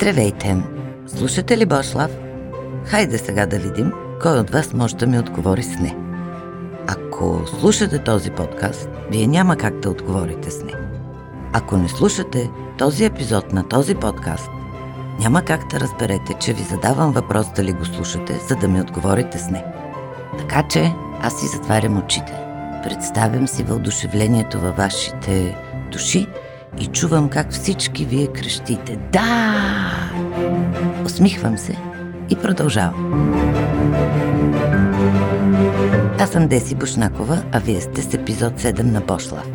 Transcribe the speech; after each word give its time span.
Здравейте! 0.00 0.56
Слушате 1.06 1.58
ли 1.58 1.66
Бошлав? 1.66 2.10
Хайде 2.84 3.18
сега 3.18 3.46
да 3.46 3.58
видим 3.58 3.92
кой 4.22 4.38
от 4.38 4.50
вас 4.50 4.74
може 4.74 4.96
да 4.96 5.06
ми 5.06 5.18
отговори 5.18 5.62
с 5.62 5.78
не. 5.78 5.96
Ако 6.86 7.42
слушате 7.60 7.98
този 7.98 8.30
подкаст, 8.30 8.88
вие 9.10 9.26
няма 9.26 9.56
как 9.56 9.80
да 9.80 9.90
отговорите 9.90 10.50
с 10.50 10.64
не. 10.64 10.72
Ако 11.52 11.76
не 11.76 11.88
слушате 11.88 12.50
този 12.78 13.04
епизод 13.04 13.52
на 13.52 13.68
този 13.68 13.94
подкаст, 13.94 14.50
няма 15.20 15.42
как 15.42 15.70
да 15.70 15.80
разберете, 15.80 16.34
че 16.34 16.52
ви 16.52 16.62
задавам 16.62 17.12
въпрос 17.12 17.46
дали 17.56 17.72
го 17.72 17.84
слушате, 17.84 18.40
за 18.48 18.56
да 18.56 18.68
ми 18.68 18.80
отговорите 18.80 19.38
с 19.38 19.50
не. 19.50 19.64
Така 20.38 20.68
че 20.68 20.92
аз 21.22 21.40
си 21.40 21.46
затварям 21.46 21.98
очите. 21.98 22.32
Представям 22.84 23.48
си 23.48 23.62
въодушевлението 23.62 24.60
във 24.60 24.76
вашите 24.76 25.56
души 25.92 26.28
и 26.80 26.86
чувам 26.86 27.28
как 27.28 27.52
всички 27.52 28.04
вие 28.04 28.26
крещите 28.26 28.98
«Да!». 29.12 29.92
Усмихвам 31.04 31.58
се 31.58 31.76
и 32.30 32.36
продължавам. 32.36 33.34
Аз 36.20 36.30
съм 36.30 36.48
Деси 36.48 36.74
Бушнакова, 36.74 37.42
а 37.52 37.58
вие 37.58 37.80
сте 37.80 38.02
с 38.02 38.14
епизод 38.14 38.60
7 38.60 38.82
на 38.82 39.00
Бошлав. 39.00 39.50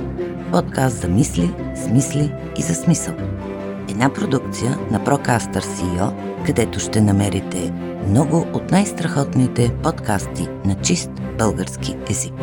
Подкаст 0.52 1.02
за 1.02 1.08
мисли, 1.08 1.54
смисли 1.76 2.34
и 2.58 2.62
за 2.62 2.76
смисъл. 2.76 3.14
Една 3.90 4.14
продукция 4.14 4.78
на 4.92 5.00
Procaster 5.00 5.62
CEO, 5.62 6.14
където 6.46 6.80
ще 6.80 7.02
намерите 7.02 7.74
много 8.08 8.46
от 8.54 8.72
най-страхотните 8.72 9.72
подкасти 9.84 10.48
на 10.66 10.76
чист 10.76 11.12
български 11.38 11.96
език. 12.10 12.34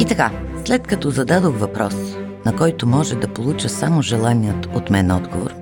И 0.00 0.04
така, 0.08 0.30
след 0.64 0.86
като 0.86 1.10
зададох 1.10 1.58
въпрос, 1.58 1.94
на 2.46 2.56
който 2.56 2.86
може 2.86 3.16
да 3.16 3.32
получа 3.32 3.68
само 3.68 4.02
желаният 4.02 4.66
от 4.74 4.90
мен 4.90 5.10
отговор, 5.10 5.54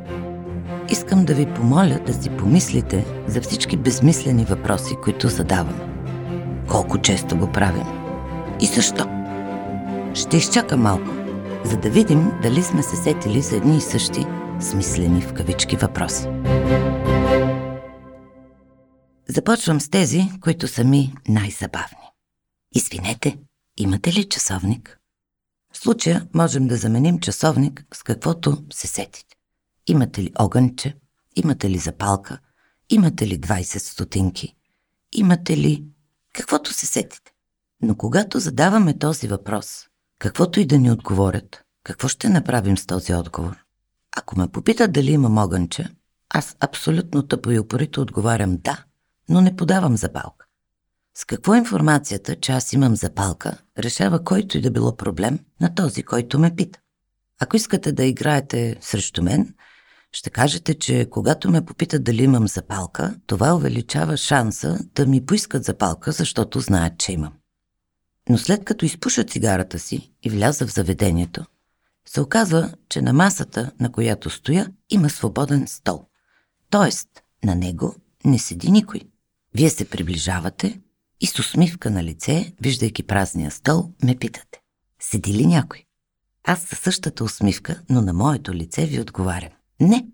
искам 0.90 1.24
да 1.24 1.34
ви 1.34 1.46
помоля 1.46 1.98
да 2.06 2.14
си 2.14 2.30
помислите 2.30 3.06
за 3.26 3.40
всички 3.40 3.76
безмислени 3.76 4.44
въпроси, 4.44 4.96
които 5.04 5.28
задаваме. 5.28 5.90
Колко 6.68 6.98
често 6.98 7.36
го 7.36 7.52
правим? 7.52 7.86
И 8.60 8.66
защо? 8.66 9.06
Ще 10.14 10.36
изчакам 10.36 10.80
малко, 10.80 11.10
за 11.64 11.76
да 11.76 11.90
видим 11.90 12.32
дали 12.42 12.62
сме 12.62 12.82
се 12.82 12.96
сетили 12.96 13.40
за 13.40 13.56
едни 13.56 13.76
и 13.76 13.80
същи 13.80 14.26
смислени 14.60 15.20
в 15.20 15.32
кавички 15.32 15.76
въпроси. 15.76 16.28
Започвам 19.28 19.80
с 19.80 19.88
тези, 19.88 20.22
които 20.40 20.68
са 20.68 20.84
ми 20.84 21.14
най-забавни. 21.28 22.10
Извинете, 22.74 23.38
имате 23.76 24.12
ли 24.12 24.28
часовник? 24.28 24.99
В 25.72 25.78
случая 25.78 26.28
можем 26.34 26.68
да 26.68 26.76
заменим 26.76 27.18
часовник 27.18 27.84
с 27.94 28.02
каквото 28.02 28.64
се 28.72 28.86
сетите. 28.86 29.36
Имате 29.86 30.22
ли 30.22 30.32
огънче? 30.38 30.96
Имате 31.36 31.70
ли 31.70 31.78
запалка? 31.78 32.38
Имате 32.90 33.26
ли 33.26 33.40
20 33.40 33.78
стотинки? 33.78 34.56
Имате 35.12 35.56
ли 35.56 35.84
каквото 36.32 36.72
се 36.72 36.86
сетите? 36.86 37.32
Но 37.82 37.96
когато 37.96 38.38
задаваме 38.38 38.98
този 38.98 39.28
въпрос, 39.28 39.86
каквото 40.18 40.60
и 40.60 40.66
да 40.66 40.78
ни 40.78 40.90
отговорят, 40.90 41.62
какво 41.84 42.08
ще 42.08 42.28
направим 42.28 42.78
с 42.78 42.86
този 42.86 43.14
отговор? 43.14 43.64
Ако 44.16 44.38
ме 44.38 44.48
попитат 44.48 44.92
дали 44.92 45.12
имам 45.12 45.38
огънче, 45.38 45.88
аз 46.30 46.56
абсолютно 46.60 47.26
тъпо 47.26 47.50
и 47.50 47.58
упорито 47.58 48.00
отговарям 48.00 48.56
да, 48.56 48.84
но 49.28 49.40
не 49.40 49.56
подавам 49.56 49.96
запалка. 49.96 50.46
С 51.20 51.24
какво 51.24 51.54
информацията, 51.54 52.36
че 52.36 52.52
аз 52.52 52.72
имам 52.72 52.96
запалка, 52.96 53.58
решава 53.78 54.24
който 54.24 54.58
и 54.58 54.60
да 54.60 54.70
било 54.70 54.96
проблем 54.96 55.38
на 55.60 55.74
този, 55.74 56.02
който 56.02 56.38
ме 56.38 56.54
пита? 56.56 56.78
Ако 57.40 57.56
искате 57.56 57.92
да 57.92 58.04
играете 58.04 58.76
срещу 58.80 59.22
мен, 59.22 59.54
ще 60.12 60.30
кажете, 60.30 60.74
че 60.74 61.06
когато 61.10 61.50
ме 61.50 61.64
попитат 61.64 62.04
дали 62.04 62.22
имам 62.22 62.48
запалка, 62.48 63.14
това 63.26 63.54
увеличава 63.54 64.16
шанса 64.16 64.78
да 64.94 65.06
ми 65.06 65.26
поискат 65.26 65.64
запалка, 65.64 66.12
защото 66.12 66.60
знаят, 66.60 66.98
че 66.98 67.12
имам. 67.12 67.32
Но 68.28 68.38
след 68.38 68.64
като 68.64 68.84
изпуша 68.84 69.24
цигарата 69.24 69.78
си 69.78 70.12
и 70.22 70.30
вляза 70.30 70.66
в 70.66 70.72
заведението, 70.72 71.44
се 72.08 72.20
оказва, 72.20 72.72
че 72.88 73.02
на 73.02 73.12
масата, 73.12 73.72
на 73.80 73.92
която 73.92 74.30
стоя, 74.30 74.70
има 74.90 75.10
свободен 75.10 75.68
стол. 75.68 76.04
Тоест, 76.70 77.08
на 77.44 77.54
него 77.54 77.94
не 78.24 78.38
седи 78.38 78.70
никой. 78.70 79.00
Вие 79.54 79.70
се 79.70 79.84
приближавате 79.84 80.80
и 81.20 81.26
с 81.26 81.38
усмивка 81.38 81.90
на 81.90 82.04
лице, 82.04 82.52
виждайки 82.60 83.02
празния 83.02 83.50
стол, 83.50 83.90
ме 84.04 84.16
питате. 84.16 84.60
Седи 85.00 85.34
ли 85.34 85.46
някой? 85.46 85.84
Аз 86.44 86.62
със 86.62 86.78
същата 86.78 87.24
усмивка, 87.24 87.80
но 87.90 88.02
на 88.02 88.12
моето 88.12 88.54
лице 88.54 88.86
ви 88.86 89.00
отговарям. 89.00 89.50
Не, 89.80 90.06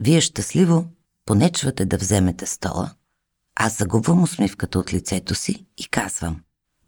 вие 0.00 0.20
щастливо 0.20 0.86
понечвате 1.26 1.84
да 1.84 1.96
вземете 1.96 2.46
стола, 2.46 2.94
аз 3.56 3.78
загубвам 3.78 4.22
усмивката 4.22 4.78
от 4.78 4.92
лицето 4.92 5.34
си 5.34 5.66
и 5.78 5.88
казвам. 5.88 6.40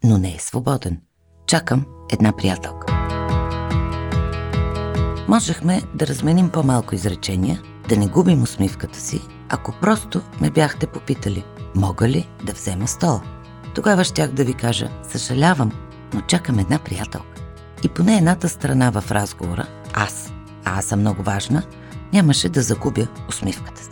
Но 0.05 0.19
не 0.19 0.35
е 0.35 0.39
свободен. 0.39 1.01
Чакам 1.47 1.87
една 2.13 2.37
приятелка. 2.37 2.87
Можехме 5.29 5.83
да 5.95 6.07
разменим 6.07 6.51
по-малко 6.51 6.95
изречения, 6.95 7.63
да 7.89 7.97
не 7.97 8.07
губим 8.07 8.43
усмивката 8.43 9.01
си, 9.01 9.21
ако 9.49 9.75
просто 9.81 10.23
ме 10.41 10.51
бяхте 10.51 10.87
попитали, 10.87 11.45
мога 11.75 12.09
ли 12.09 12.29
да 12.47 12.53
взема 12.53 12.89
стола. 12.89 13.44
Тогава 13.75 14.05
щях 14.05 14.31
да 14.31 14.45
ви 14.45 14.55
кажа, 14.55 14.89
съжалявам, 15.09 15.73
но 16.15 16.21
чакам 16.21 16.59
една 16.59 16.79
приятелка. 16.79 17.27
И 17.83 17.89
поне 17.89 18.17
едната 18.17 18.49
страна 18.49 18.91
в 18.91 19.13
разговора, 19.13 19.67
аз, 19.93 20.33
а 20.65 20.79
аз 20.79 20.85
съм 20.85 21.01
много 21.01 21.23
важна, 21.23 21.63
нямаше 22.13 22.49
да 22.49 22.63
загубя 22.63 23.07
усмивката 23.29 23.83
си. 23.83 23.91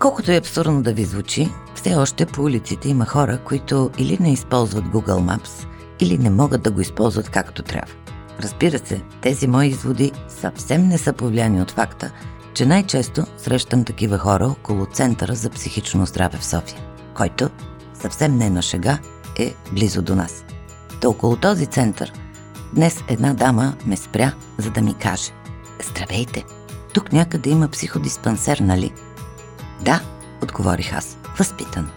Колкото 0.00 0.32
е 0.32 0.36
абсурдно 0.36 0.82
да 0.82 0.92
ви 0.92 1.04
звучи, 1.04 1.50
все 1.74 1.94
още 1.94 2.26
по 2.26 2.42
улиците 2.42 2.88
има 2.88 3.06
хора, 3.06 3.38
които 3.44 3.90
или 3.98 4.18
не 4.20 4.32
използват 4.32 4.84
Google 4.84 5.36
Maps, 5.36 5.66
или 6.00 6.18
не 6.18 6.30
могат 6.30 6.62
да 6.62 6.70
го 6.70 6.80
използват 6.80 7.28
както 7.28 7.62
трябва. 7.62 7.94
Разбира 8.40 8.78
се, 8.78 9.02
тези 9.20 9.46
мои 9.46 9.66
изводи 9.66 10.12
съвсем 10.28 10.88
не 10.88 10.98
са 10.98 11.12
повлияни 11.12 11.62
от 11.62 11.70
факта, 11.70 12.10
че 12.54 12.66
най-често 12.66 13.24
срещам 13.38 13.84
такива 13.84 14.18
хора 14.18 14.46
около 14.46 14.86
Центъра 14.86 15.34
за 15.34 15.50
психично 15.50 16.06
здраве 16.06 16.38
в 16.38 16.44
София, 16.44 16.80
който, 17.14 17.50
съвсем 18.04 18.36
не 18.36 18.50
на 18.50 18.62
шега, 18.62 18.98
е 19.38 19.54
близо 19.72 20.02
до 20.02 20.14
нас. 20.14 20.44
Та 21.00 21.08
около 21.08 21.36
този 21.36 21.66
център 21.66 22.12
днес 22.72 23.04
една 23.08 23.34
дама 23.34 23.74
ме 23.86 23.96
спря, 23.96 24.32
за 24.58 24.70
да 24.70 24.82
ми 24.82 24.94
каже 24.94 25.32
Здравейте, 25.90 26.44
тук 26.94 27.12
някъде 27.12 27.50
има 27.50 27.68
психодиспансер, 27.68 28.58
нали? 28.58 28.92
Да, 29.80 30.00
отговорих 30.42 30.92
аз, 30.92 31.16
възпитано. 31.38 31.88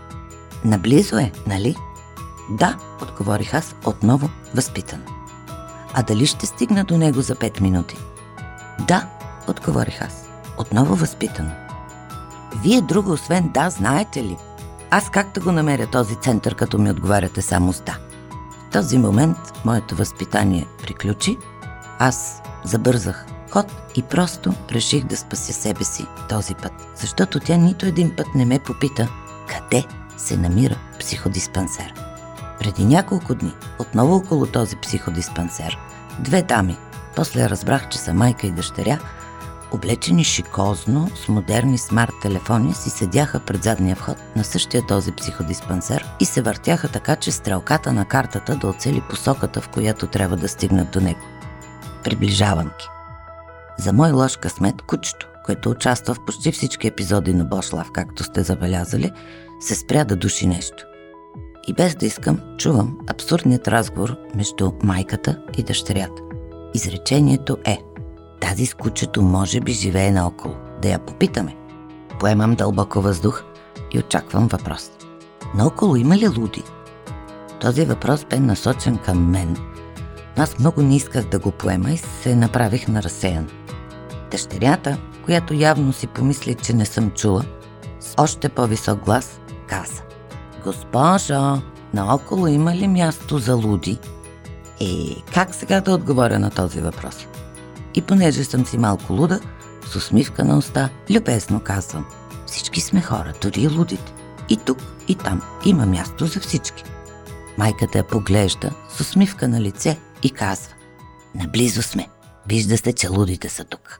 Наблизо 0.65 1.17
е, 1.17 1.31
нали? 1.47 1.75
Да, 2.49 2.77
отговорих 3.01 3.53
аз 3.53 3.75
отново 3.85 4.29
възпитано. 4.55 5.03
А 5.93 6.03
дали 6.03 6.25
ще 6.25 6.45
стигна 6.45 6.83
до 6.83 6.97
него 6.97 7.21
за 7.21 7.35
5 7.35 7.61
минути? 7.61 7.97
Да, 8.87 9.09
отговорих 9.47 10.01
аз, 10.01 10.29
отново 10.57 10.95
възпитано. 10.95 11.51
Вие 12.63 12.81
друго 12.81 13.11
освен 13.11 13.49
да, 13.53 13.69
знаете 13.69 14.23
ли? 14.23 14.37
Аз 14.91 15.09
как 15.09 15.31
да 15.33 15.39
го 15.39 15.51
намеря 15.51 15.87
този 15.87 16.15
център, 16.15 16.55
като 16.55 16.77
ми 16.77 16.91
отговаряте 16.91 17.41
само 17.41 17.73
с 17.73 17.81
да? 17.81 17.97
В 18.67 18.71
този 18.71 18.97
момент 18.97 19.37
моето 19.65 19.95
възпитание 19.95 20.67
приключи. 20.81 21.37
Аз 21.99 22.41
забързах 22.63 23.25
ход 23.51 23.65
и 23.95 24.01
просто 24.01 24.53
реших 24.71 25.05
да 25.05 25.17
спася 25.17 25.53
себе 25.53 25.83
си 25.83 26.05
този 26.29 26.55
път, 26.55 26.71
защото 26.95 27.39
тя 27.39 27.57
нито 27.57 27.85
един 27.85 28.15
път 28.15 28.27
не 28.35 28.45
ме 28.45 28.59
попита 28.59 29.07
къде 29.47 29.85
се 30.17 30.37
намира 30.37 30.75
психодиспансер. 30.99 31.93
Преди 32.59 32.85
няколко 32.85 33.35
дни, 33.35 33.53
отново 33.79 34.15
около 34.15 34.45
този 34.45 34.75
психодиспансер, 34.75 35.77
две 36.19 36.41
дами, 36.41 36.77
после 37.15 37.49
разбрах, 37.49 37.89
че 37.89 37.97
са 37.97 38.13
майка 38.13 38.47
и 38.47 38.51
дъщеря, 38.51 38.99
облечени 39.71 40.23
шикозно 40.23 41.09
с 41.15 41.27
модерни 41.27 41.77
смарт 41.77 42.13
телефони 42.21 42.73
си 42.73 42.89
седяха 42.89 43.39
пред 43.39 43.63
задния 43.63 43.95
вход 43.95 44.17
на 44.35 44.43
същия 44.43 44.85
този 44.87 45.11
психодиспансер 45.11 46.05
и 46.19 46.25
се 46.25 46.41
въртяха 46.41 46.87
така, 46.87 47.15
че 47.15 47.31
стрелката 47.31 47.93
на 47.93 48.05
картата 48.05 48.55
да 48.55 48.67
оцели 48.67 49.01
посоката, 49.09 49.61
в 49.61 49.69
която 49.69 50.07
трябва 50.07 50.37
да 50.37 50.47
стигнат 50.47 50.91
до 50.91 51.01
него. 51.01 51.21
Приближавам 52.03 52.65
ги. 52.65 52.87
За 53.79 53.93
мой 53.93 54.11
лош 54.11 54.37
късмет, 54.37 54.81
кучето, 54.81 55.27
което 55.45 55.69
участва 55.69 56.13
в 56.13 56.25
почти 56.25 56.51
всички 56.51 56.87
епизоди 56.87 57.33
на 57.33 57.45
Бошлав, 57.45 57.91
както 57.93 58.23
сте 58.23 58.43
забелязали, 58.43 59.11
се 59.59 59.75
спря 59.75 60.03
да 60.03 60.15
души 60.15 60.47
нещо. 60.47 60.83
И 61.67 61.73
без 61.73 61.95
да 61.95 62.05
искам, 62.05 62.39
чувам 62.57 62.97
абсурдният 63.09 63.67
разговор 63.67 64.17
между 64.35 64.71
майката 64.83 65.41
и 65.57 65.63
дъщерята. 65.63 66.21
Изречението 66.73 67.57
е 67.65 67.79
Тази 68.39 68.65
с 68.65 68.73
кучето 68.73 69.21
може 69.21 69.59
би 69.59 69.71
живее 69.71 70.11
наоколо. 70.11 70.55
Да 70.81 70.89
я 70.89 70.99
попитаме. 70.99 71.55
Поемам 72.19 72.55
дълбоко 72.55 73.01
въздух 73.01 73.43
и 73.91 73.99
очаквам 73.99 74.47
въпрос. 74.47 74.91
Наоколо 75.55 75.95
има 75.95 76.17
ли 76.17 76.27
луди? 76.27 76.63
Този 77.61 77.85
въпрос 77.85 78.25
бе 78.29 78.39
насочен 78.39 78.97
към 78.97 79.29
мен. 79.29 79.57
Аз 80.37 80.59
много 80.59 80.81
не 80.81 80.95
исках 80.95 81.25
да 81.25 81.39
го 81.39 81.51
поема 81.51 81.91
и 81.91 81.97
се 81.97 82.35
направих 82.35 82.87
на 82.87 83.03
разсеян. 83.03 83.49
Дъщерята, 84.31 84.97
която 85.25 85.53
явно 85.53 85.93
си 85.93 86.07
помисли, 86.07 86.55
че 86.55 86.73
не 86.73 86.85
съм 86.85 87.11
чула, 87.11 87.43
с 87.99 88.13
още 88.17 88.49
по-висок 88.49 88.99
глас 88.99 89.39
каза 89.67 90.01
Госпожо, 90.63 91.61
наоколо 91.93 92.47
има 92.47 92.75
ли 92.75 92.87
място 92.87 93.37
за 93.37 93.55
луди? 93.55 93.99
Е, 94.81 95.15
как 95.33 95.55
сега 95.55 95.81
да 95.81 95.91
отговоря 95.91 96.39
на 96.39 96.49
този 96.49 96.81
въпрос? 96.81 97.27
И 97.97 98.01
понеже 98.01 98.43
съм 98.43 98.65
си 98.65 98.77
малко 98.77 99.13
луда, 99.13 99.39
с 99.85 99.95
усмивка 99.95 100.45
на 100.45 100.57
уста, 100.57 100.89
любезно 101.09 101.59
казвам. 101.63 102.05
Всички 102.45 102.81
сме 102.81 103.01
хора, 103.01 103.33
дори 103.41 103.61
и 103.61 103.67
лудите. 103.67 104.13
И 104.49 104.57
тук, 104.57 104.77
и 105.07 105.15
там 105.15 105.41
има 105.65 105.85
място 105.85 106.25
за 106.25 106.39
всички. 106.39 106.83
Майката 107.57 107.97
я 107.97 108.07
поглежда 108.07 108.71
с 108.89 108.99
усмивка 108.99 109.47
на 109.47 109.61
лице 109.61 109.97
и 110.23 110.31
казва. 110.31 110.73
Наблизо 111.35 111.81
сме. 111.81 112.07
Вижда 112.47 112.77
се, 112.77 112.93
че 112.93 113.07
лудите 113.07 113.49
са 113.49 113.63
тук. 113.63 113.99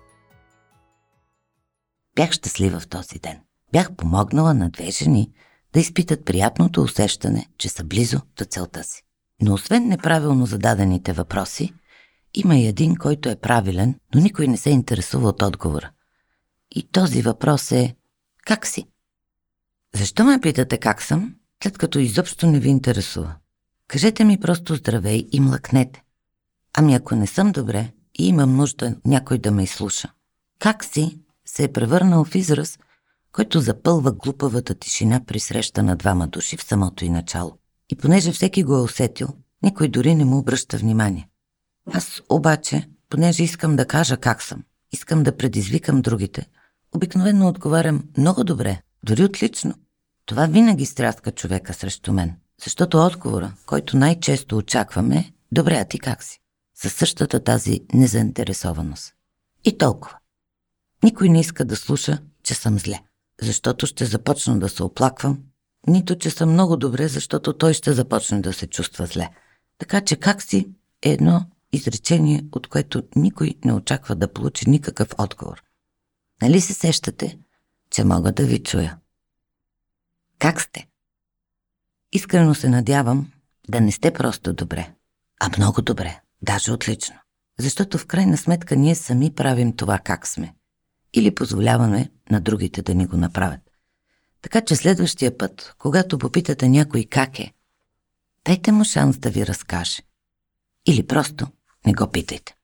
Бях 2.16 2.32
щастлива 2.32 2.80
в 2.80 2.88
този 2.88 3.20
ден. 3.20 3.40
Бях 3.72 3.96
помогнала 3.96 4.54
на 4.54 4.70
две 4.70 4.92
жени 4.92 5.32
да 5.74 5.80
изпитат 5.80 6.26
приятното 6.26 6.82
усещане, 6.82 7.48
че 7.58 7.70
са 7.70 7.84
близо 7.84 8.22
до 8.38 8.46
целта 8.46 8.84
си. 8.84 9.04
Но 9.42 9.54
освен 9.54 9.88
неправилно 9.88 10.46
зададените 10.46 11.14
въпроси, 11.14 11.74
има 12.40 12.58
и 12.58 12.68
един, 12.68 12.96
който 12.96 13.30
е 13.30 13.36
правилен, 13.36 13.96
но 14.16 14.22
никой 14.22 14.48
не 14.48 14.58
се 14.58 14.70
интересува 14.70 15.30
от 15.30 15.42
отговора. 15.42 15.92
И 16.76 16.88
този 16.92 17.22
въпрос 17.22 17.72
е 17.72 17.96
«Как 18.46 18.68
си?» 18.68 18.88
Защо 19.96 20.24
ме 20.24 20.42
питате 20.42 20.78
как 20.78 21.02
съм, 21.02 21.36
след 21.64 21.78
като 21.78 22.00
изобщо 22.00 22.48
не 22.48 22.60
ви 22.60 22.70
интересува? 22.70 23.36
Кажете 23.88 24.24
ми 24.24 24.40
просто 24.40 24.76
здравей 24.76 25.28
и 25.32 25.40
млъкнете. 25.40 26.04
Ами 26.74 26.96
ако 26.96 27.16
не 27.16 27.28
съм 27.28 27.52
добре 27.52 27.92
и 28.20 28.28
имам 28.28 28.56
нужда 28.56 28.96
някой 29.06 29.38
да 29.38 29.52
ме 29.52 29.64
изслуша, 29.64 30.12
как 30.60 30.86
си 30.86 31.20
се 31.46 31.64
е 31.64 31.72
превърнал 31.72 32.26
в 32.26 32.36
израз, 32.36 32.80
който 33.32 33.60
запълва 33.60 34.12
глупавата 34.12 34.76
тишина 34.76 35.22
при 35.28 35.40
среща 35.40 35.84
на 35.84 35.96
двама 35.96 36.28
души 36.28 36.58
в 36.58 36.64
самото 36.64 37.06
и 37.06 37.10
начало. 37.10 37.58
И 37.90 37.96
понеже 37.96 38.32
всеки 38.32 38.64
го 38.64 38.76
е 38.76 38.82
усетил, 38.82 39.28
никой 39.64 39.88
дори 39.88 40.16
не 40.16 40.26
му 40.26 40.38
обръща 40.38 40.78
внимание. 40.78 41.30
Аз 41.94 42.22
обаче, 42.30 42.90
понеже 43.10 43.44
искам 43.44 43.76
да 43.76 43.86
кажа 43.86 44.18
как 44.18 44.44
съм, 44.44 44.64
искам 44.92 45.24
да 45.24 45.38
предизвикам 45.38 46.02
другите, 46.02 46.50
обикновено 46.96 47.48
отговарям 47.48 48.04
много 48.18 48.44
добре, 48.44 48.82
дори 49.04 49.24
отлично. 49.24 49.74
Това 50.26 50.46
винаги 50.46 50.86
стряска 50.86 51.32
човека 51.32 51.74
срещу 51.74 52.14
мен, 52.14 52.36
защото 52.64 52.98
отговора, 52.98 53.54
който 53.66 53.98
най-често 53.98 54.58
очакваме 54.58 55.16
е 55.16 55.32
«Добре, 55.52 55.76
а 55.76 55.86
ти 55.86 56.00
как 56.00 56.24
си?» 56.24 56.40
Със 56.76 56.94
същата 56.94 57.44
тази 57.44 57.82
незаинтересованост. 57.94 59.14
И 59.66 59.78
толкова. 59.78 60.18
Никой 61.04 61.30
не 61.30 61.40
иска 61.40 61.66
да 61.66 61.76
слуша, 61.76 62.18
че 62.44 62.54
съм 62.54 62.80
зле, 62.80 63.00
защото 63.42 63.86
ще 63.86 64.06
започна 64.06 64.60
да 64.60 64.70
се 64.70 64.84
оплаквам, 64.84 65.40
нито 65.88 66.18
че 66.18 66.30
съм 66.30 66.52
много 66.52 66.78
добре, 66.78 67.08
защото 67.08 67.54
той 67.54 67.74
ще 67.74 67.94
започне 67.94 68.42
да 68.42 68.54
се 68.54 68.68
чувства 68.68 69.06
зле. 69.06 69.30
Така 69.78 70.02
че 70.02 70.16
как 70.16 70.42
си 70.42 70.70
е 71.02 71.12
едно 71.12 71.46
изречение, 71.74 72.46
от 72.52 72.68
което 72.68 73.04
никой 73.16 73.56
не 73.66 73.74
очаква 73.74 74.16
да 74.16 74.34
получи 74.34 74.70
никакъв 74.70 75.10
отговор. 75.18 75.64
Нали 76.42 76.62
се 76.62 76.74
сещате, 76.74 77.40
че 77.90 78.04
мога 78.04 78.32
да 78.32 78.46
ви 78.46 78.64
чуя? 78.64 78.98
Как 80.40 80.62
сте? 80.62 80.88
Искрено 82.14 82.56
се 82.56 82.70
надявам 82.70 83.32
да 83.70 83.82
не 83.82 83.92
сте 83.92 84.14
просто 84.14 84.54
добре, 84.54 84.94
а 85.40 85.50
много 85.58 85.82
добре, 85.82 86.22
даже 86.42 86.72
отлично. 86.72 87.16
Защото 87.60 87.98
в 87.98 88.06
крайна 88.06 88.38
сметка 88.38 88.76
ние 88.76 88.96
сами 88.96 89.36
правим 89.36 89.76
това 89.76 90.00
как 90.00 90.28
сме. 90.28 90.56
Или 91.14 91.36
позволяваме 91.36 92.12
на 92.32 92.42
другите 92.42 92.82
да 92.82 92.96
ни 92.96 93.06
го 93.06 93.18
направят. 93.18 93.62
Така 94.42 94.62
че 94.62 94.76
следващия 94.76 95.38
път, 95.38 95.76
когато 95.78 96.18
попитате 96.18 96.70
някой 96.70 97.04
как 97.04 97.40
е, 97.40 97.54
дайте 98.46 98.72
му 98.72 98.84
шанс 98.84 99.18
да 99.18 99.30
ви 99.30 99.48
разкаже. 99.48 100.02
Или 100.86 101.08
просто 101.08 101.48
не 101.88 101.94
го 101.94 102.08
питайте. 102.08 102.56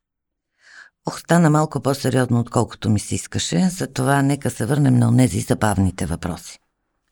Ох, 1.05 1.19
стана 1.19 1.49
малко 1.49 1.81
по-сериозно, 1.81 2.39
отколкото 2.39 2.89
ми 2.89 2.99
се 2.99 3.15
искаше, 3.15 3.69
затова 3.69 4.21
нека 4.21 4.49
се 4.49 4.65
върнем 4.65 4.95
на 4.95 5.07
онези 5.07 5.39
забавните 5.39 6.05
въпроси. 6.05 6.59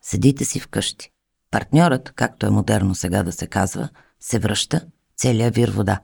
Седите 0.02 0.46
си 0.46 0.60
вкъщи. 0.60 1.12
Партньорът, 1.52 2.12
както 2.16 2.46
е 2.46 2.50
модерно 2.50 2.96
сега 2.96 3.24
да 3.24 3.32
се 3.32 3.48
казва, 3.48 3.90
се 4.20 4.40
връща 4.40 4.86
целия 5.18 5.52
вир 5.52 5.70
вода, 5.70 6.00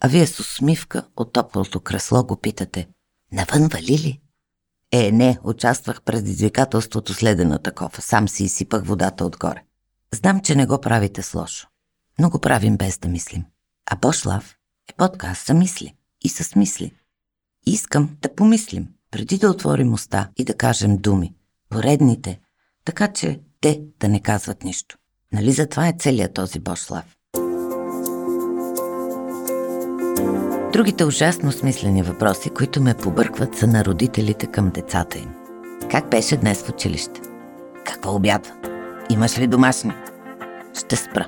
а 0.00 0.08
вие 0.08 0.26
с 0.26 0.40
усмивка 0.40 1.06
от 1.16 1.32
топлото 1.32 1.80
кресло 1.80 2.24
го 2.24 2.36
питате 2.36 2.88
«Навън 3.32 3.68
вали 3.68 3.98
ли?» 3.98 4.20
Е, 4.92 5.12
не, 5.12 5.38
участвах 5.44 6.02
предизвикателството 6.02 7.14
с 7.14 7.22
ледената 7.22 7.72
кофа, 7.72 8.02
сам 8.02 8.28
си 8.28 8.44
изсипах 8.44 8.84
водата 8.84 9.24
отгоре. 9.24 9.64
Знам, 10.14 10.40
че 10.40 10.54
не 10.54 10.66
го 10.66 10.80
правите 10.80 11.22
с 11.22 11.34
лошо, 11.34 11.68
но 12.18 12.30
го 12.30 12.40
правим 12.40 12.76
без 12.76 12.98
да 12.98 13.08
мислим. 13.08 13.44
А 13.90 13.96
Бошлав 13.96 14.59
е 14.90 14.96
подкаст 14.96 15.46
за 15.46 15.54
мисли 15.54 15.94
и 16.24 16.28
с 16.28 16.56
мисли. 16.56 16.92
Искам 17.66 18.16
да 18.22 18.34
помислим, 18.34 18.88
преди 19.10 19.38
да 19.38 19.50
отворим 19.50 19.92
уста 19.92 20.28
и 20.36 20.44
да 20.44 20.54
кажем 20.54 20.96
думи, 20.96 21.34
поредните, 21.68 22.40
така 22.84 23.12
че 23.12 23.40
те 23.60 23.80
да 24.00 24.08
не 24.08 24.20
казват 24.20 24.64
нищо. 24.64 24.96
Нали 25.32 25.52
за 25.52 25.66
това 25.66 25.88
е 25.88 25.96
целият 25.98 26.34
този 26.34 26.60
Бошлав? 26.60 27.16
Другите 30.72 31.04
ужасно 31.04 31.52
смислени 31.52 32.02
въпроси, 32.02 32.50
които 32.50 32.82
ме 32.82 32.94
побъркват, 32.94 33.56
са 33.56 33.66
на 33.66 33.84
родителите 33.84 34.46
към 34.46 34.70
децата 34.70 35.18
им. 35.18 35.34
Как 35.90 36.10
беше 36.10 36.36
днес 36.36 36.62
в 36.62 36.68
училище? 36.68 37.20
Какво 37.86 38.14
обядва? 38.14 38.52
Имаш 39.10 39.38
ли 39.38 39.46
домашни? 39.46 39.92
Ще 40.78 40.96
спра. 40.96 41.26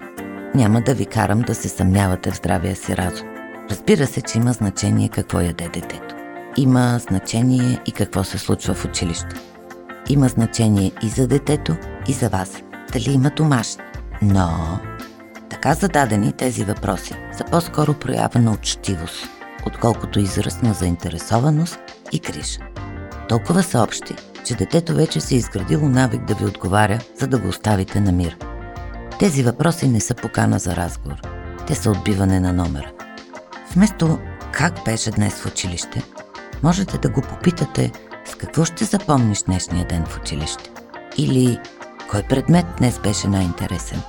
Няма 0.55 0.81
да 0.81 0.94
ви 0.94 1.06
карам 1.06 1.41
да 1.41 1.55
се 1.55 1.69
съмнявате 1.69 2.31
в 2.31 2.37
здравия 2.37 2.76
си 2.76 2.97
разум. 2.97 3.42
Разбира 3.73 4.07
се, 4.07 4.23
че 4.23 4.39
има 4.39 4.53
значение 4.53 5.09
какво 5.09 5.41
яде 5.41 5.69
детето. 5.69 6.15
Има 6.57 6.99
значение 6.99 7.81
и 7.87 7.93
какво 7.93 8.25
се 8.25 8.39
случва 8.39 8.75
в 8.75 8.85
училище. 8.85 9.37
Има 10.09 10.29
значение 10.29 10.93
и 11.03 11.09
за 11.09 11.27
детето, 11.27 11.77
и 12.09 12.13
за 12.13 12.29
вас. 12.29 12.63
Дали 12.93 13.13
има 13.13 13.31
домашни. 13.31 13.83
Но, 14.23 14.79
така 15.51 15.75
зададени 15.75 16.33
тези 16.33 16.65
въпроси 16.65 17.15
са 17.39 17.45
по-скоро 17.45 17.95
проява 17.95 18.41
на 18.41 18.53
учтивост, 18.53 19.29
отколкото 19.67 20.21
израз 20.21 20.63
на 20.63 20.73
заинтересованост 20.73 21.79
и 22.13 22.19
грижа. 22.19 22.59
Толкова 23.29 23.63
са 23.63 23.83
общи, 23.83 24.15
че 24.44 24.55
детето 24.55 24.94
вече 24.94 25.20
се 25.20 25.35
е 25.35 25.39
изградило 25.39 25.89
навик 25.89 26.25
да 26.25 26.35
ви 26.35 26.44
отговаря, 26.44 26.99
за 27.20 27.27
да 27.27 27.39
го 27.39 27.49
оставите 27.49 28.01
на 28.01 28.13
мир. 28.13 28.37
Тези 29.19 29.43
въпроси 29.43 29.89
не 29.89 30.01
са 30.01 30.15
покана 30.15 30.58
за 30.58 30.77
разговор. 30.77 31.20
Те 31.67 31.75
са 31.75 31.91
отбиване 31.91 32.41
на 32.41 32.53
номера. 32.53 32.92
Вместо 33.74 34.19
как 34.52 34.84
беше 34.84 35.10
днес 35.10 35.34
в 35.34 35.46
училище, 35.46 36.02
можете 36.62 36.98
да 36.98 37.08
го 37.08 37.22
попитате 37.22 37.93
с 38.24 38.34
какво 38.34 38.64
ще 38.64 38.84
запомниш 38.84 39.43
днешния 39.43 39.86
ден 39.86 40.05
в 40.06 40.19
училище. 40.19 40.70
Или 41.19 41.58
кой 42.10 42.22
предмет 42.22 42.67
днес 42.79 42.98
беше 42.98 43.29
най-интересен. 43.29 44.00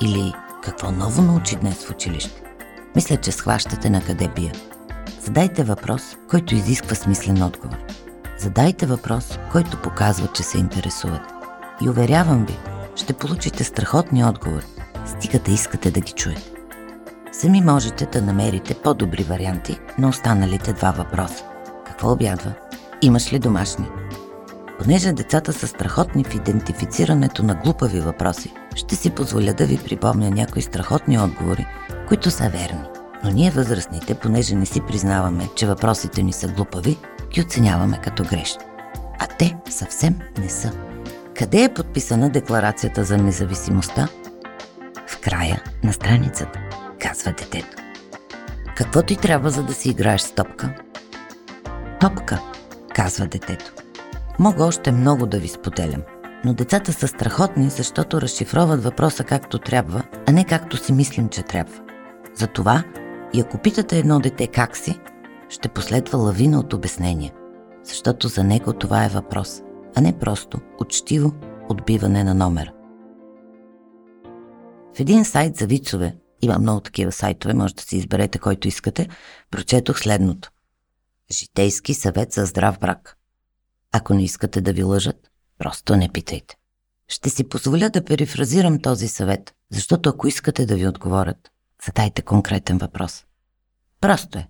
Или 0.00 0.34
какво 0.62 0.90
ново 0.90 1.22
научи 1.22 1.56
днес 1.56 1.84
в 1.84 1.90
училище. 1.90 2.42
Мисля, 2.96 3.16
че 3.16 3.32
схващате 3.32 3.90
на 3.90 4.02
къде 4.02 4.28
бия. 4.28 4.52
Задайте 5.20 5.64
въпрос, 5.64 6.02
който 6.30 6.54
изисква 6.54 6.94
смислен 6.94 7.42
отговор. 7.42 7.78
Задайте 8.38 8.86
въпрос, 8.86 9.38
който 9.52 9.82
показва, 9.82 10.28
че 10.34 10.42
се 10.42 10.58
интересувате. 10.58 11.34
И 11.84 11.88
уверявам 11.88 12.46
ви, 12.46 12.58
ще 12.96 13.12
получите 13.12 13.64
страхотни 13.64 14.24
отговори, 14.24 14.66
стига 15.06 15.38
да 15.38 15.52
искате 15.52 15.90
да 15.90 16.00
ги 16.00 16.12
чуете. 16.12 16.59
Сами 17.32 17.60
можете 17.60 18.06
да 18.06 18.22
намерите 18.22 18.74
по-добри 18.74 19.22
варианти 19.22 19.78
на 19.98 20.08
останалите 20.08 20.72
два 20.72 20.90
въпроса. 20.90 21.44
Какво 21.86 22.12
обядва? 22.12 22.52
Имаш 23.02 23.32
ли 23.32 23.38
домашни? 23.38 23.86
Понеже 24.78 25.12
децата 25.12 25.52
са 25.52 25.66
страхотни 25.66 26.24
в 26.24 26.34
идентифицирането 26.34 27.42
на 27.42 27.54
глупави 27.54 28.00
въпроси, 28.00 28.52
ще 28.74 28.96
си 28.96 29.10
позволя 29.10 29.52
да 29.52 29.66
ви 29.66 29.78
припомня 29.84 30.30
някои 30.30 30.62
страхотни 30.62 31.18
отговори, 31.18 31.66
които 32.08 32.30
са 32.30 32.48
верни. 32.48 32.84
Но 33.24 33.30
ние 33.30 33.50
възрастните, 33.50 34.14
понеже 34.14 34.54
не 34.54 34.66
си 34.66 34.80
признаваме, 34.80 35.48
че 35.56 35.66
въпросите 35.66 36.22
ни 36.22 36.32
са 36.32 36.48
глупави, 36.48 36.98
ги 37.32 37.40
оценяваме 37.40 38.00
като 38.04 38.24
грешни. 38.24 38.64
А 39.18 39.26
те 39.26 39.56
съвсем 39.70 40.18
не 40.38 40.48
са. 40.48 40.72
Къде 41.36 41.62
е 41.62 41.74
подписана 41.74 42.30
декларацията 42.30 43.04
за 43.04 43.18
независимостта? 43.18 44.08
В 45.06 45.20
края 45.20 45.62
на 45.84 45.92
страницата, 45.92 46.58
казва 47.00 47.32
детето. 47.32 47.76
Какво 48.76 49.02
ти 49.02 49.16
трябва, 49.16 49.50
за 49.50 49.62
да 49.62 49.72
си 49.72 49.90
играеш 49.90 50.20
с 50.20 50.32
топка? 50.32 50.74
Топка, 52.00 52.40
казва 52.94 53.26
детето. 53.26 53.72
Мога 54.38 54.64
още 54.64 54.92
много 54.92 55.26
да 55.26 55.38
ви 55.38 55.48
споделям, 55.48 56.02
но 56.44 56.54
децата 56.54 56.92
са 56.92 57.08
страхотни, 57.08 57.70
защото 57.70 58.20
разшифроват 58.20 58.84
въпроса 58.84 59.24
както 59.24 59.58
трябва, 59.58 60.02
а 60.28 60.32
не 60.32 60.44
както 60.44 60.76
си 60.76 60.92
мислим, 60.92 61.28
че 61.28 61.42
трябва. 61.42 61.82
Затова, 62.34 62.84
и 63.32 63.40
ако 63.40 63.58
питате 63.58 63.98
едно 63.98 64.20
дете 64.20 64.46
как 64.46 64.76
си, 64.76 65.00
ще 65.48 65.68
последва 65.68 66.18
лавина 66.18 66.58
от 66.58 66.72
обяснения. 66.72 67.32
защото 67.84 68.28
за 68.28 68.44
него 68.44 68.72
това 68.72 69.04
е 69.04 69.08
въпрос, 69.08 69.62
а 69.96 70.00
не 70.00 70.18
просто 70.18 70.58
учтиво 70.80 71.32
отбиване 71.68 72.24
на 72.24 72.34
номера. 72.34 72.72
В 74.96 75.00
един 75.00 75.24
сайт 75.24 75.56
за 75.56 75.66
вицове, 75.66 76.16
има 76.42 76.58
много 76.58 76.80
такива 76.80 77.12
сайтове, 77.12 77.54
може 77.54 77.74
да 77.74 77.82
си 77.82 77.96
изберете 77.96 78.38
който 78.38 78.68
искате, 78.68 79.08
прочетох 79.50 79.98
следното. 79.98 80.50
Житейски 81.32 81.94
съвет 81.94 82.32
за 82.32 82.44
здрав 82.46 82.78
брак. 82.78 83.16
Ако 83.92 84.14
не 84.14 84.24
искате 84.24 84.60
да 84.60 84.72
ви 84.72 84.82
лъжат, 84.82 85.30
просто 85.58 85.96
не 85.96 86.08
питайте. 86.08 86.56
Ще 87.08 87.30
си 87.30 87.48
позволя 87.48 87.88
да 87.88 88.04
перифразирам 88.04 88.80
този 88.80 89.08
съвет, 89.08 89.54
защото 89.70 90.08
ако 90.08 90.28
искате 90.28 90.66
да 90.66 90.76
ви 90.76 90.88
отговорят, 90.88 91.50
задайте 91.86 92.22
конкретен 92.22 92.78
въпрос. 92.78 93.24
Просто 94.00 94.38
е. 94.38 94.48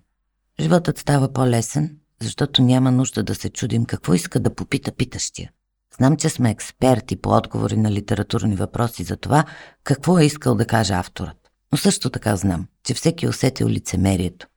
Животът 0.59 0.97
става 0.97 1.33
по-лесен, 1.33 1.97
защото 2.21 2.61
няма 2.61 2.91
нужда 2.91 3.23
да 3.23 3.35
се 3.35 3.49
чудим 3.49 3.85
какво 3.85 4.13
иска 4.13 4.39
да 4.39 4.55
попита 4.55 4.91
питащия. 4.91 5.51
Знам, 5.97 6.17
че 6.17 6.29
сме 6.29 6.51
експерти 6.51 7.15
по 7.15 7.29
отговори 7.29 7.77
на 7.77 7.91
литературни 7.91 8.55
въпроси 8.55 9.03
за 9.03 9.17
това, 9.17 9.45
какво 9.83 10.19
е 10.19 10.25
искал 10.25 10.55
да 10.55 10.65
каже 10.65 10.93
авторът. 10.93 11.40
Но 11.71 11.77
също 11.77 12.09
така 12.09 12.35
знам, 12.35 12.67
че 12.83 12.93
всеки 12.93 13.27
усетил 13.27 13.67
лицемерието. 13.67 14.47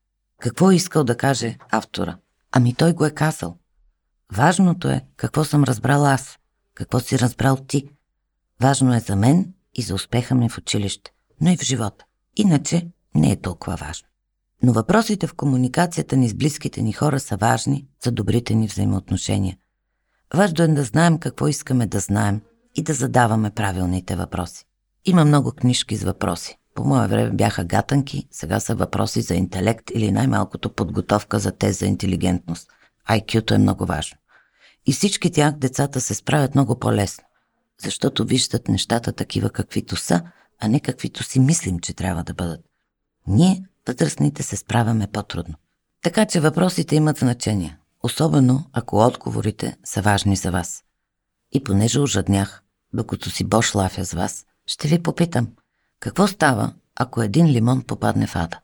Какво 0.41 0.71
е 0.71 0.75
искал 0.75 1.05
да 1.05 1.17
каже 1.17 1.59
автора? 1.71 2.17
Ами 2.53 2.75
той 2.75 2.93
го 2.93 3.05
е 3.05 3.11
казал. 3.11 3.59
Важното 4.33 4.89
е 4.89 5.05
какво 5.17 5.45
съм 5.45 5.65
разбрал 5.65 6.07
аз, 6.07 6.39
какво 6.75 7.01
си 7.01 7.19
разбрал 7.19 7.57
ти. 7.57 7.89
Важно 8.61 8.95
е 8.95 9.01
за 9.01 9.17
мен 9.17 9.55
и 9.75 9.83
за 9.83 9.95
успеха 9.95 10.35
ми 10.35 10.49
в 10.49 10.59
училище, 10.59 11.13
но 11.41 11.51
и 11.51 11.57
в 11.57 11.63
живота. 11.63 12.05
Иначе 12.37 12.89
не 13.15 13.33
е 13.33 13.41
толкова 13.41 13.77
важно. 13.77 14.09
Но 14.63 14.73
въпросите 14.73 15.27
в 15.27 15.35
комуникацията 15.35 16.17
ни 16.17 16.29
с 16.29 16.35
близките 16.35 16.83
ни 16.83 16.93
хора 16.93 17.21
са 17.21 17.37
важни 17.37 17.87
за 18.05 18.13
добрите 18.13 18.55
ни 18.55 18.67
взаимоотношения. 18.67 19.57
Важно 20.35 20.65
е 20.65 20.69
да 20.69 20.85
знаем 20.85 21.19
какво 21.19 21.49
искаме 21.49 21.87
да 21.87 22.01
знаем 22.01 22.41
и 22.75 22.83
да 22.83 22.95
задаваме 22.95 23.51
правилните 23.51 24.17
въпроси. 24.17 24.65
Има 25.05 25.25
много 25.25 25.53
книжки 25.53 25.97
с 25.97 26.05
въпроси. 26.05 26.59
По 26.75 26.85
мое 26.85 27.09
време 27.09 27.31
бяха 27.31 27.65
гатанки, 27.65 28.29
сега 28.31 28.61
са 28.61 28.75
въпроси 28.75 29.23
за 29.23 29.35
интелект 29.35 29.91
или 29.95 30.13
най-малкото 30.13 30.75
подготовка 30.75 31.39
за 31.39 31.53
тест 31.53 31.79
за 31.79 31.87
интелигентност. 31.87 32.69
IQ-то 33.11 33.55
е 33.55 33.59
много 33.59 33.87
важно. 33.87 34.19
И 34.87 34.93
всички 34.93 35.33
тях 35.33 35.55
децата 35.55 36.01
се 36.01 36.15
справят 36.15 36.55
много 36.55 36.79
по-лесно, 36.79 37.25
защото 37.83 38.25
виждат 38.25 38.69
нещата 38.69 39.13
такива 39.13 39.51
каквито 39.51 39.97
са, 39.97 40.23
а 40.61 40.69
не 40.69 40.81
каквито 40.81 41.23
си 41.23 41.41
мислим, 41.41 41.79
че 41.79 41.95
трябва 41.95 42.25
да 42.25 42.35
бъдат. 42.35 42.61
Ние, 43.27 43.65
възрастните, 43.89 44.43
се 44.43 44.57
справяме 44.57 45.07
по-трудно. 45.07 45.55
Така 46.03 46.27
че 46.27 46.41
въпросите 46.41 46.97
имат 46.97 47.19
значение, 47.19 47.79
особено 48.03 48.65
ако 48.73 49.07
отговорите 49.07 49.77
са 49.85 50.03
важни 50.03 50.37
за 50.37 50.51
вас. 50.51 50.85
И 51.53 51.65
понеже 51.65 52.01
ожаднях, 52.01 52.63
докато 52.93 53.31
си 53.31 53.45
бош 53.45 53.75
лафя 53.75 54.05
с 54.05 54.13
вас, 54.13 54.45
ще 54.67 54.89
ви 54.89 55.03
попитам, 55.03 55.49
какво 56.05 56.27
става, 56.27 56.73
ако 56.97 57.23
един 57.23 57.47
лимон 57.47 57.83
попадне 57.83 58.27
в 58.27 58.37
ада? 58.37 58.59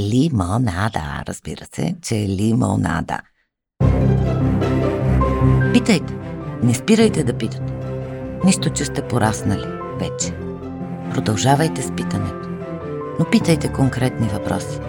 Лимонада, 0.00 1.22
разбира 1.28 1.64
се, 1.74 1.96
че 2.02 2.16
е 2.16 2.28
лимонада. 2.28 3.20
Питайте, 5.72 6.14
не 6.62 6.74
спирайте 6.74 7.24
да 7.24 7.38
питате. 7.38 7.72
Нищо, 8.44 8.70
че 8.70 8.84
сте 8.84 9.08
пораснали 9.08 9.66
вече. 9.98 10.32
Продължавайте 11.14 11.82
с 11.82 11.92
питането. 11.96 12.48
Но 13.18 13.30
питайте 13.30 13.72
конкретни 13.72 14.28
въпроси. 14.28 14.80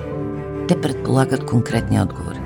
Те 0.68 0.82
предполагат 0.82 1.46
конкретни 1.46 2.02
отговори. 2.02 2.42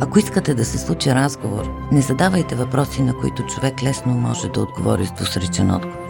Ако 0.00 0.18
искате 0.18 0.54
да 0.54 0.64
се 0.64 0.78
случи 0.78 1.14
разговор, 1.14 1.88
не 1.92 2.02
задавайте 2.02 2.54
въпроси, 2.54 3.02
на 3.02 3.18
които 3.18 3.46
човек 3.46 3.82
лесно 3.82 4.14
може 4.14 4.48
да 4.48 4.60
отговори 4.60 5.06
с 5.06 5.12
двусречен 5.12 5.70
отговор. 5.70 6.07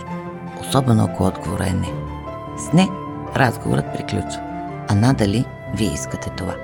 Особено 0.69 1.05
ако 1.05 1.25
отговора 1.25 1.67
е 1.67 1.73
не. 1.73 1.89
С 2.57 2.73
не, 2.73 2.89
разговорът 3.37 3.93
приключва. 3.93 4.41
А 4.89 4.95
надали 4.95 5.45
вие 5.75 5.93
искате 5.93 6.31
това. 6.31 6.55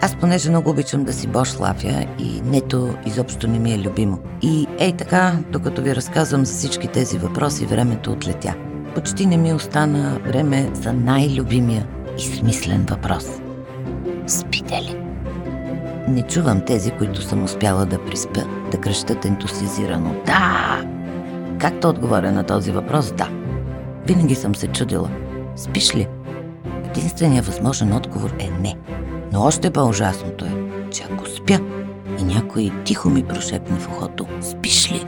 Аз 0.00 0.14
понеже 0.14 0.50
много 0.50 0.70
обичам 0.70 1.04
да 1.04 1.12
си 1.12 1.26
бош 1.26 1.58
лафя 1.58 2.06
и 2.18 2.40
нето 2.44 2.94
изобщо 3.06 3.48
не 3.48 3.58
ми 3.58 3.72
е 3.72 3.78
любимо. 3.78 4.18
И 4.42 4.66
ей 4.78 4.96
така, 4.96 5.32
докато 5.52 5.82
ви 5.82 5.96
разказвам 5.96 6.44
за 6.44 6.54
всички 6.54 6.88
тези 6.88 7.18
въпроси, 7.18 7.66
времето 7.66 8.12
отлетя. 8.12 8.54
Почти 8.94 9.26
не 9.26 9.36
ми 9.36 9.52
остана 9.52 10.18
време 10.24 10.70
за 10.74 10.92
най-любимия 10.92 11.86
и 12.18 12.22
смислен 12.22 12.86
въпрос. 12.90 13.26
Спите 14.26 14.74
ли? 14.74 15.00
Не 16.08 16.22
чувам 16.22 16.60
тези, 16.60 16.90
които 16.90 17.22
съм 17.22 17.44
успяла 17.44 17.86
да 17.86 18.04
приспя, 18.04 18.44
да 18.70 18.78
кръщат 18.78 19.24
ентусизирано. 19.24 20.14
Да! 20.26 20.80
Както 21.58 21.88
отговоря 21.88 22.32
на 22.32 22.44
този 22.44 22.70
въпрос, 22.72 23.12
да. 23.12 23.35
Винаги 24.06 24.34
съм 24.34 24.54
се 24.54 24.66
чудила. 24.66 25.10
Спиш 25.56 25.94
ли? 25.94 26.06
Единственият 26.84 27.46
възможен 27.46 27.92
отговор 27.92 28.34
е 28.38 28.50
не. 28.60 28.76
Но 29.32 29.42
още 29.42 29.70
по-ужасното 29.70 30.44
е, 30.44 30.54
че 30.90 31.04
ако 31.10 31.28
спя 31.28 31.60
и 32.20 32.24
някой 32.24 32.72
тихо 32.84 33.10
ми 33.10 33.24
прошепне 33.24 33.78
в 33.78 33.88
ухото, 33.88 34.26
спиш 34.40 34.92
ли? 34.92 35.04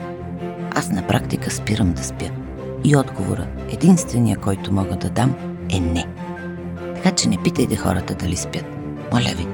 Аз 0.74 0.88
на 0.88 1.06
практика 1.06 1.50
спирам 1.50 1.92
да 1.92 2.04
спя. 2.04 2.30
И 2.84 2.96
отговора, 2.96 3.46
единствения, 3.72 4.36
който 4.36 4.72
мога 4.72 4.96
да 4.96 5.10
дам, 5.10 5.34
е 5.70 5.80
не. 5.80 6.06
Така 6.94 7.10
че 7.10 7.28
не 7.28 7.42
питайте 7.44 7.76
хората 7.76 8.14
дали 8.14 8.36
спят. 8.36 8.64
Моля 9.12 9.34
ви, 9.36 9.46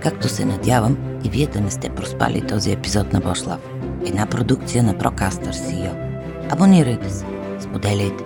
както 0.00 0.28
се 0.28 0.44
надявам 0.44 0.96
и 1.24 1.28
вие 1.28 1.46
да 1.46 1.60
не 1.60 1.70
сте 1.70 1.88
проспали 1.88 2.46
този 2.46 2.72
епизод 2.72 3.12
на 3.12 3.20
Бошлав. 3.20 3.60
Една 4.06 4.26
продукция 4.26 4.82
на 4.82 4.94
Procaster 4.94 5.50
CEO. 5.50 5.94
Абонирайте 6.52 7.10
се, 7.10 7.24
споделяйте, 7.60 8.24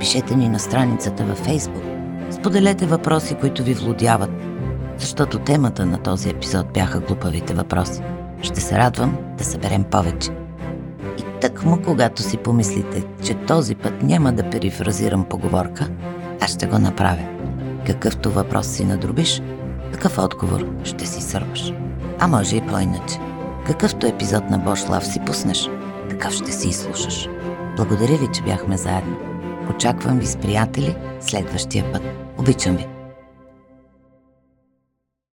пишете 0.00 0.36
ни 0.36 0.48
на 0.48 0.58
страницата 0.58 1.24
във 1.24 1.46
Facebook, 1.46 1.84
споделете 2.30 2.86
въпроси, 2.86 3.34
които 3.34 3.62
ви 3.62 3.74
влудяват, 3.74 4.30
защото 4.98 5.38
темата 5.38 5.86
на 5.86 5.98
този 5.98 6.30
епизод 6.30 6.72
бяха 6.72 7.00
глупавите 7.00 7.54
въпроси. 7.54 8.02
Ще 8.42 8.60
се 8.60 8.78
радвам 8.78 9.18
да 9.38 9.44
съберем 9.44 9.84
повече. 9.84 10.30
И 11.18 11.40
тъкмо, 11.40 11.78
когато 11.84 12.22
си 12.22 12.36
помислите, 12.36 13.04
че 13.24 13.34
този 13.34 13.74
път 13.74 14.02
няма 14.02 14.32
да 14.32 14.50
перифразирам 14.50 15.24
поговорка, 15.24 15.88
аз 16.40 16.50
ще 16.50 16.66
го 16.66 16.78
направя. 16.78 17.24
Какъвто 17.86 18.30
въпрос 18.30 18.66
си 18.66 18.84
надробиш, 18.84 19.42
такъв 19.92 20.18
отговор 20.18 20.66
ще 20.84 21.06
си 21.06 21.22
сърваш. 21.22 21.72
А 22.18 22.26
може 22.26 22.56
и 22.56 22.60
по-иначе. 22.60 23.18
Какъвто 23.66 24.06
епизод 24.06 24.50
на 24.50 24.58
Бош 24.58 24.88
Лав 24.88 25.06
си 25.06 25.20
пуснеш, 25.26 25.70
такъв 26.10 26.32
ще 26.32 26.52
си 26.52 26.68
изслушаш. 26.68 27.28
Благодаря 27.76 28.16
ви, 28.16 28.28
че 28.34 28.42
бяхме 28.42 28.76
заедно. 28.76 29.29
Очаквам 29.70 30.18
ви 30.18 30.26
с 30.26 30.36
приятели 30.36 30.96
следващия 31.20 31.92
път. 31.92 32.02
Обичам 32.38 32.76
ви! 32.76 32.99